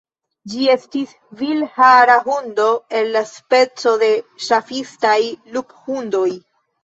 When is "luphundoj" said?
5.59-6.27